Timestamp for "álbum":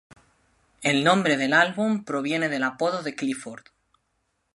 1.53-2.03